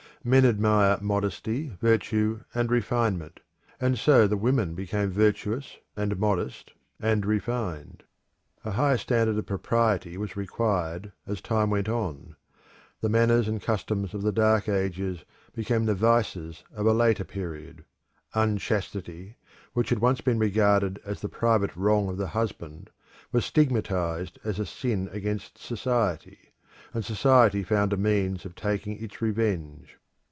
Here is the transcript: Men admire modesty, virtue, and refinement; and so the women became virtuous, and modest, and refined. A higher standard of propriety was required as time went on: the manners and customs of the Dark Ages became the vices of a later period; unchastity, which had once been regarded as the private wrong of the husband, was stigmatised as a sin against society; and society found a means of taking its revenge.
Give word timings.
Men 0.23 0.45
admire 0.45 0.99
modesty, 1.01 1.69
virtue, 1.81 2.41
and 2.53 2.69
refinement; 2.69 3.39
and 3.79 3.97
so 3.97 4.27
the 4.27 4.37
women 4.37 4.75
became 4.75 5.09
virtuous, 5.09 5.77
and 5.97 6.15
modest, 6.19 6.73
and 7.01 7.25
refined. 7.25 8.03
A 8.63 8.69
higher 8.73 8.97
standard 8.97 9.35
of 9.39 9.47
propriety 9.47 10.17
was 10.17 10.37
required 10.37 11.11
as 11.25 11.41
time 11.41 11.71
went 11.71 11.89
on: 11.89 12.35
the 13.01 13.09
manners 13.09 13.47
and 13.47 13.59
customs 13.59 14.13
of 14.13 14.21
the 14.21 14.31
Dark 14.31 14.69
Ages 14.69 15.25
became 15.55 15.85
the 15.87 15.95
vices 15.95 16.63
of 16.75 16.85
a 16.85 16.93
later 16.93 17.23
period; 17.23 17.83
unchastity, 18.35 19.37
which 19.73 19.89
had 19.89 19.97
once 19.97 20.21
been 20.21 20.37
regarded 20.37 21.01
as 21.03 21.21
the 21.21 21.29
private 21.29 21.75
wrong 21.75 22.09
of 22.09 22.17
the 22.17 22.27
husband, 22.27 22.91
was 23.31 23.43
stigmatised 23.43 24.37
as 24.43 24.59
a 24.59 24.67
sin 24.67 25.09
against 25.11 25.57
society; 25.57 26.51
and 26.93 27.03
society 27.03 27.63
found 27.63 27.91
a 27.91 27.97
means 27.97 28.45
of 28.45 28.53
taking 28.53 29.01
its 29.03 29.19
revenge. 29.19 29.97